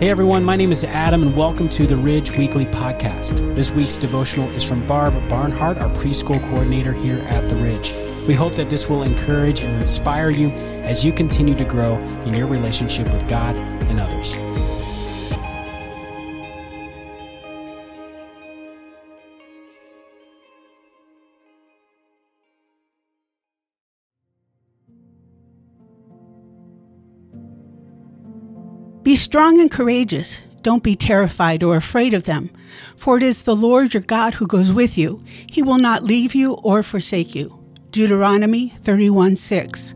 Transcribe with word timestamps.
Hey 0.00 0.08
everyone, 0.08 0.42
my 0.44 0.56
name 0.56 0.72
is 0.72 0.82
Adam 0.82 1.20
and 1.20 1.36
welcome 1.36 1.68
to 1.68 1.86
the 1.86 1.94
Ridge 1.94 2.34
Weekly 2.38 2.64
Podcast. 2.64 3.54
This 3.54 3.70
week's 3.70 3.98
devotional 3.98 4.48
is 4.52 4.62
from 4.62 4.86
Barb 4.86 5.12
Barnhart, 5.28 5.76
our 5.76 5.90
preschool 5.90 6.40
coordinator 6.48 6.94
here 6.94 7.18
at 7.28 7.50
the 7.50 7.56
Ridge. 7.56 7.92
We 8.26 8.32
hope 8.32 8.54
that 8.54 8.70
this 8.70 8.88
will 8.88 9.02
encourage 9.02 9.60
and 9.60 9.78
inspire 9.78 10.30
you 10.30 10.48
as 10.84 11.04
you 11.04 11.12
continue 11.12 11.54
to 11.54 11.66
grow 11.66 11.98
in 12.24 12.32
your 12.32 12.46
relationship 12.46 13.12
with 13.12 13.28
God 13.28 13.54
and 13.56 14.00
others. 14.00 14.32
Be 29.02 29.16
strong 29.16 29.60
and 29.60 29.70
courageous. 29.70 30.42
Don't 30.60 30.82
be 30.82 30.94
terrified 30.94 31.62
or 31.62 31.76
afraid 31.76 32.12
of 32.12 32.24
them, 32.24 32.50
for 32.96 33.16
it 33.16 33.22
is 33.22 33.42
the 33.42 33.56
Lord 33.56 33.94
your 33.94 34.02
God 34.02 34.34
who 34.34 34.46
goes 34.46 34.70
with 34.70 34.98
you. 34.98 35.22
He 35.46 35.62
will 35.62 35.78
not 35.78 36.02
leave 36.02 36.34
you 36.34 36.54
or 36.62 36.82
forsake 36.82 37.34
you. 37.34 37.58
Deuteronomy 37.90 38.68
31 38.82 39.36
6. 39.36 39.94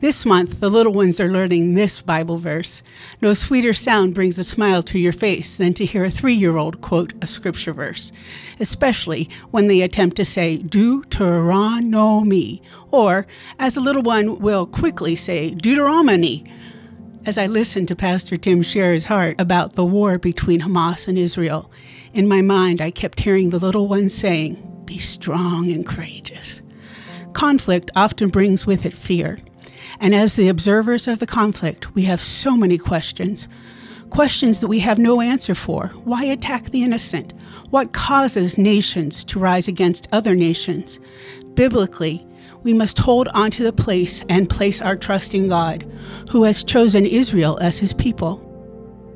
This 0.00 0.26
month, 0.26 0.58
the 0.58 0.68
little 0.68 0.92
ones 0.92 1.20
are 1.20 1.30
learning 1.30 1.74
this 1.74 2.02
Bible 2.02 2.38
verse. 2.38 2.82
No 3.22 3.34
sweeter 3.34 3.72
sound 3.72 4.14
brings 4.14 4.36
a 4.38 4.44
smile 4.44 4.82
to 4.82 4.98
your 4.98 5.12
face 5.12 5.56
than 5.56 5.72
to 5.74 5.86
hear 5.86 6.04
a 6.04 6.10
three 6.10 6.34
year 6.34 6.56
old 6.56 6.80
quote 6.80 7.12
a 7.22 7.28
scripture 7.28 7.72
verse, 7.72 8.10
especially 8.58 9.30
when 9.52 9.68
they 9.68 9.80
attempt 9.80 10.16
to 10.16 10.24
say, 10.24 10.58
Deuteronomy, 10.58 12.60
or, 12.90 13.28
as 13.60 13.74
the 13.74 13.80
little 13.80 14.02
one 14.02 14.40
will 14.40 14.66
quickly 14.66 15.14
say, 15.14 15.50
Deuteronomy 15.50 16.44
as 17.26 17.38
I 17.38 17.46
listened 17.46 17.88
to 17.88 17.96
Pastor 17.96 18.36
Tim 18.36 18.62
share 18.62 18.92
his 18.92 19.06
heart 19.06 19.36
about 19.40 19.74
the 19.74 19.84
war 19.84 20.18
between 20.18 20.60
Hamas 20.60 21.08
and 21.08 21.18
Israel, 21.18 21.70
in 22.12 22.28
my 22.28 22.42
mind 22.42 22.80
I 22.80 22.90
kept 22.90 23.20
hearing 23.20 23.50
the 23.50 23.58
little 23.58 23.88
one 23.88 24.08
saying, 24.10 24.82
Be 24.84 24.98
strong 24.98 25.70
and 25.70 25.86
courageous. 25.86 26.60
Conflict 27.32 27.90
often 27.96 28.28
brings 28.28 28.66
with 28.66 28.84
it 28.84 28.96
fear. 28.96 29.38
And 30.00 30.14
as 30.14 30.36
the 30.36 30.48
observers 30.48 31.08
of 31.08 31.18
the 31.18 31.26
conflict, 31.26 31.94
we 31.94 32.02
have 32.02 32.20
so 32.20 32.56
many 32.56 32.76
questions. 32.76 33.48
Questions 34.10 34.60
that 34.60 34.68
we 34.68 34.80
have 34.80 34.98
no 34.98 35.20
answer 35.20 35.54
for. 35.54 35.88
Why 36.04 36.24
attack 36.24 36.70
the 36.70 36.82
innocent? 36.82 37.32
What 37.70 37.92
causes 37.92 38.58
nations 38.58 39.24
to 39.24 39.38
rise 39.38 39.66
against 39.66 40.08
other 40.12 40.34
nations? 40.34 40.98
Biblically, 41.54 42.26
we 42.64 42.72
must 42.72 42.98
hold 42.98 43.28
on 43.28 43.50
to 43.52 43.62
the 43.62 43.72
place 43.72 44.24
and 44.28 44.50
place 44.50 44.82
our 44.82 44.96
trust 44.96 45.34
in 45.34 45.48
God, 45.48 45.88
who 46.30 46.42
has 46.42 46.64
chosen 46.64 47.06
Israel 47.06 47.58
as 47.60 47.78
his 47.78 47.92
people. 47.92 48.40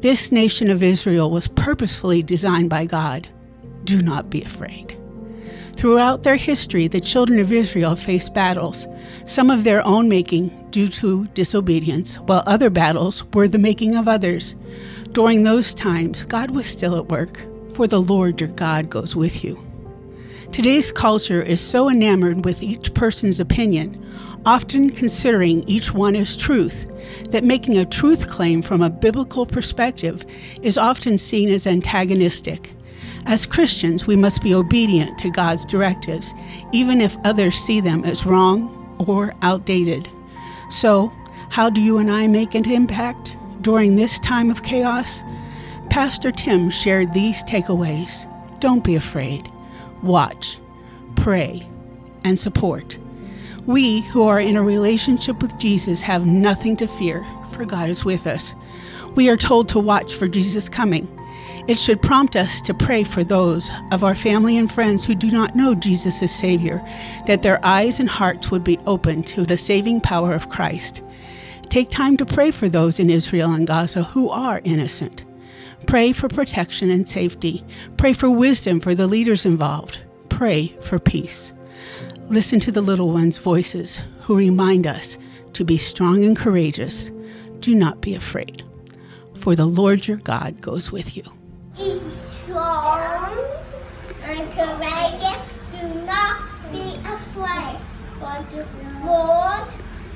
This 0.00 0.30
nation 0.30 0.70
of 0.70 0.82
Israel 0.82 1.30
was 1.30 1.48
purposefully 1.48 2.22
designed 2.22 2.70
by 2.70 2.86
God. 2.86 3.26
Do 3.84 4.00
not 4.02 4.30
be 4.30 4.42
afraid. 4.42 4.96
Throughout 5.76 6.22
their 6.22 6.36
history, 6.36 6.88
the 6.88 7.00
children 7.00 7.38
of 7.38 7.52
Israel 7.52 7.96
faced 7.96 8.34
battles, 8.34 8.86
some 9.26 9.50
of 9.50 9.64
their 9.64 9.84
own 9.86 10.08
making 10.08 10.48
due 10.70 10.88
to 10.88 11.26
disobedience, 11.28 12.16
while 12.16 12.42
other 12.46 12.68
battles 12.68 13.24
were 13.32 13.48
the 13.48 13.58
making 13.58 13.96
of 13.96 14.08
others. 14.08 14.54
During 15.12 15.44
those 15.44 15.74
times, 15.74 16.24
God 16.24 16.50
was 16.50 16.66
still 16.66 16.96
at 16.96 17.08
work, 17.08 17.44
for 17.74 17.86
the 17.86 18.00
Lord 18.00 18.40
your 18.40 18.50
God 18.50 18.90
goes 18.90 19.16
with 19.16 19.42
you. 19.42 19.67
Today's 20.52 20.90
culture 20.90 21.42
is 21.42 21.60
so 21.60 21.88
enamored 21.90 22.44
with 22.44 22.62
each 22.62 22.92
person's 22.94 23.38
opinion, 23.38 24.04
often 24.44 24.90
considering 24.90 25.62
each 25.68 25.92
one 25.92 26.16
as 26.16 26.36
truth, 26.36 26.90
that 27.30 27.44
making 27.44 27.76
a 27.76 27.84
truth 27.84 28.28
claim 28.28 28.62
from 28.62 28.80
a 28.80 28.90
biblical 28.90 29.46
perspective 29.46 30.24
is 30.62 30.78
often 30.78 31.18
seen 31.18 31.50
as 31.50 31.66
antagonistic. 31.66 32.72
As 33.26 33.46
Christians, 33.46 34.06
we 34.06 34.16
must 34.16 34.42
be 34.42 34.54
obedient 34.54 35.18
to 35.18 35.30
God's 35.30 35.64
directives, 35.66 36.32
even 36.72 37.00
if 37.02 37.16
others 37.24 37.56
see 37.56 37.80
them 37.80 38.04
as 38.04 38.26
wrong 38.26 38.96
or 39.06 39.34
outdated. 39.42 40.08
So, 40.70 41.12
how 41.50 41.70
do 41.70 41.80
you 41.80 41.98
and 41.98 42.10
I 42.10 42.26
make 42.26 42.54
an 42.54 42.68
impact 42.68 43.36
during 43.60 43.94
this 43.94 44.18
time 44.20 44.50
of 44.50 44.64
chaos? 44.64 45.22
Pastor 45.90 46.32
Tim 46.32 46.70
shared 46.70 47.12
these 47.12 47.44
takeaways. 47.44 48.26
Don't 48.60 48.82
be 48.82 48.96
afraid 48.96 49.48
watch, 50.02 50.58
pray, 51.16 51.68
and 52.24 52.38
support. 52.38 52.98
We 53.66 54.00
who 54.02 54.22
are 54.22 54.40
in 54.40 54.56
a 54.56 54.62
relationship 54.62 55.42
with 55.42 55.58
Jesus 55.58 56.00
have 56.00 56.26
nothing 56.26 56.76
to 56.76 56.86
fear, 56.86 57.26
for 57.52 57.64
God 57.64 57.90
is 57.90 58.04
with 58.04 58.26
us. 58.26 58.54
We 59.14 59.28
are 59.28 59.36
told 59.36 59.68
to 59.70 59.78
watch 59.78 60.14
for 60.14 60.28
Jesus' 60.28 60.68
coming. 60.68 61.08
It 61.66 61.78
should 61.78 62.00
prompt 62.00 62.34
us 62.34 62.62
to 62.62 62.72
pray 62.72 63.04
for 63.04 63.22
those 63.22 63.70
of 63.92 64.02
our 64.02 64.14
family 64.14 64.56
and 64.56 64.72
friends 64.72 65.04
who 65.04 65.14
do 65.14 65.30
not 65.30 65.54
know 65.54 65.74
Jesus 65.74 66.22
as 66.22 66.34
Savior, 66.34 66.82
that 67.26 67.42
their 67.42 67.58
eyes 67.62 68.00
and 68.00 68.08
hearts 68.08 68.50
would 68.50 68.64
be 68.64 68.78
open 68.86 69.22
to 69.24 69.44
the 69.44 69.58
saving 69.58 70.00
power 70.00 70.32
of 70.32 70.48
Christ. 70.48 71.02
Take 71.68 71.90
time 71.90 72.16
to 72.16 72.24
pray 72.24 72.50
for 72.50 72.70
those 72.70 72.98
in 72.98 73.10
Israel 73.10 73.52
and 73.52 73.66
Gaza 73.66 74.02
who 74.02 74.30
are 74.30 74.62
innocent. 74.64 75.24
Pray 75.88 76.12
for 76.12 76.28
protection 76.28 76.90
and 76.90 77.08
safety. 77.08 77.64
Pray 77.96 78.12
for 78.12 78.28
wisdom 78.28 78.78
for 78.78 78.94
the 78.94 79.06
leaders 79.06 79.46
involved. 79.46 79.98
Pray 80.28 80.66
for 80.82 80.98
peace. 80.98 81.54
Listen 82.28 82.60
to 82.60 82.70
the 82.70 82.82
little 82.82 83.08
ones' 83.10 83.38
voices 83.38 84.02
who 84.20 84.36
remind 84.36 84.86
us 84.86 85.16
to 85.54 85.64
be 85.64 85.78
strong 85.78 86.26
and 86.26 86.36
courageous. 86.36 87.10
Do 87.60 87.74
not 87.74 88.02
be 88.02 88.14
afraid, 88.14 88.64
for 89.36 89.56
the 89.56 89.64
Lord 89.64 90.06
your 90.06 90.18
God 90.18 90.60
goes 90.60 90.92
with 90.92 91.16
you. 91.16 91.22
Be 91.78 91.98
strong 92.00 93.38
and 94.24 94.52
courageous. 94.52 95.58
Do 95.72 95.88
not 96.04 96.70
be 96.70 97.00
afraid, 97.06 97.80
for 98.20 98.44
the 98.50 98.66
Lord 99.06 99.72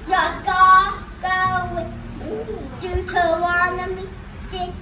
your 0.06 0.43
God 0.44 1.03
goes 1.22 1.71
with 1.75 2.47
you. 2.47 2.59
Deuteronomy 2.83 4.06
6 4.44 4.81